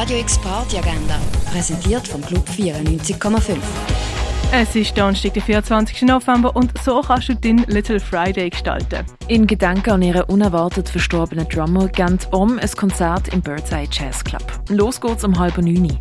Radio 0.00 0.16
X 0.16 0.38
Party 0.38 0.78
Agenda, 0.78 1.20
präsentiert 1.52 2.08
vom 2.08 2.22
Club 2.22 2.48
94,5. 2.48 3.58
Es 4.50 4.74
ist 4.74 4.96
Donnerstag, 4.96 5.34
der 5.34 5.42
24. 5.42 6.02
November 6.02 6.56
und 6.56 6.72
so 6.82 7.02
kannst 7.02 7.28
du 7.28 7.34
deinen 7.34 7.64
Little 7.66 8.00
Friday 8.00 8.48
gestalten. 8.48 9.04
In 9.28 9.46
Gedenken 9.46 9.90
an 9.90 10.00
ihren 10.00 10.22
unerwartet 10.22 10.88
verstorbenen 10.88 11.46
Drummer 11.50 11.86
geht 11.88 12.32
um 12.32 12.58
ein 12.58 12.70
Konzert 12.70 13.28
im 13.34 13.42
Birdseye 13.42 13.86
Jazz 13.92 14.24
Club. 14.24 14.42
Los 14.70 14.98
geht's 14.98 15.22
um 15.22 15.38
halb 15.38 15.58
neun. 15.58 15.98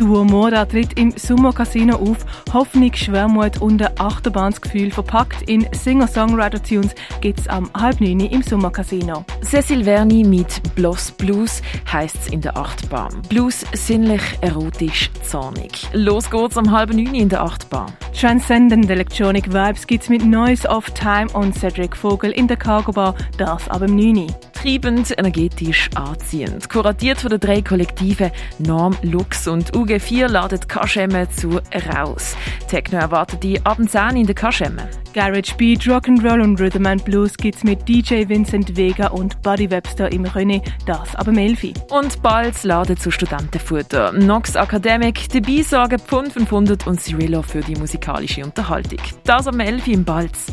Duo 0.00 0.24
Mora 0.24 0.64
tritt 0.64 0.98
im 0.98 1.10
Summer 1.10 1.52
Casino 1.52 1.96
auf. 1.96 2.24
Hoffnung, 2.54 2.94
Schwermut 2.94 3.60
und 3.60 3.82
ein 3.82 4.00
Achterbahnsgefühl 4.00 4.90
verpackt 4.90 5.42
in 5.42 5.68
Singer-Songwriter-Tunes 5.72 6.94
gibt's 7.20 7.46
am 7.48 7.70
halb 7.78 8.00
neun 8.00 8.20
im 8.20 8.40
Summer 8.42 8.70
Casino. 8.70 9.26
Cecil 9.42 9.84
Verni 9.84 10.24
mit 10.24 10.62
Bloss 10.74 11.10
Blues 11.10 11.60
heisst's 11.92 12.28
in 12.28 12.40
der 12.40 12.56
Achtbahn. 12.56 13.20
Blues 13.28 13.66
sinnlich, 13.74 14.22
erotisch, 14.40 15.10
zornig. 15.22 15.86
Los 15.92 16.30
geht's 16.30 16.56
um 16.56 16.70
halb 16.70 16.94
neun 16.94 17.14
in 17.14 17.28
der 17.28 17.42
Achtbahn. 17.42 17.92
Transcendent 18.18 18.88
Electronic 18.88 19.52
Vibes 19.52 19.86
gibt's 19.86 20.08
mit 20.08 20.24
Noise 20.24 20.66
of 20.66 20.88
Time 20.92 21.26
und 21.34 21.54
Cedric 21.54 21.94
Vogel 21.94 22.30
in 22.30 22.48
der 22.48 22.56
Cargo 22.56 22.92
Bar, 22.92 23.14
das 23.36 23.68
ab 23.68 23.80
dem 23.80 23.96
9. 23.96 24.28
Treibend, 24.60 25.18
energetisch, 25.18 25.88
anziehend. 25.94 26.68
Kuratiert 26.68 27.18
von 27.18 27.30
den 27.30 27.40
drei 27.40 27.62
Kollektiven 27.62 28.30
Norm, 28.58 28.94
Lux 29.00 29.48
und 29.48 29.72
UG4 29.72 30.28
ladet 30.28 30.68
Kaschemme 30.68 31.30
zu 31.30 31.60
raus. 31.94 32.36
Techno 32.68 32.98
erwartet 32.98 33.42
die 33.42 33.64
ab 33.64 33.78
10 33.78 34.16
in 34.16 34.26
der 34.26 34.34
Kaschemme. 34.34 34.86
Garage 35.14 35.54
Beat, 35.56 35.84
Rock'n'Roll 35.84 36.42
und 36.42 36.60
Rhythm 36.60 36.84
and 36.84 37.02
Blues 37.06 37.38
gibt's 37.38 37.64
mit 37.64 37.88
DJ 37.88 38.28
Vincent 38.28 38.76
Vega 38.76 39.06
und 39.06 39.40
Buddy 39.40 39.70
Webster 39.70 40.12
im 40.12 40.26
René, 40.26 40.60
das 40.84 41.16
ab 41.16 41.24
dem 41.24 41.38
11. 41.38 41.72
Und 41.90 42.22
bald 42.22 42.62
laden 42.62 42.98
zu 42.98 43.10
Studentenfutter. 43.10 44.12
Nox 44.12 44.56
Academic, 44.56 45.26
dabei 45.30 45.62
sorgen 45.62 45.98
Pfund 45.98 46.34
500 46.34 46.86
und 46.86 47.00
Cirillo 47.00 47.40
für 47.40 47.60
die 47.60 47.76
musikalische 47.76 48.44
Unterhaltung. 48.44 49.00
Das 49.24 49.46
am 49.46 49.58
11 49.58 49.86
im 49.86 50.04
Balz. 50.04 50.52